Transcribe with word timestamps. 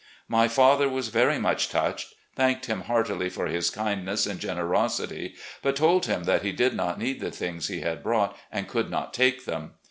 My 0.27 0.47
father 0.47 0.89
was 0.89 1.09
very 1.09 1.37
much 1.37 1.69
touched, 1.69 2.15
thanked 2.35 2.65
him 2.65 2.81
heartily 2.81 3.29
for 3.29 3.45
his 3.45 3.69
kindness 3.69 4.25
and 4.25 4.39
generosity, 4.39 5.35
but 5.61 5.75
told 5.75 6.07
him 6.07 6.23
that 6.23 6.41
he 6.41 6.51
did 6.53 6.73
not 6.73 6.97
need 6.97 7.19
the 7.19 7.29
things 7.29 7.67
he 7.67 7.81
had 7.81 8.01
brought 8.01 8.35
and 8.51 8.67
cotild 8.67 8.89
not 8.89 9.13
take 9.13 9.45
them. 9.45 9.73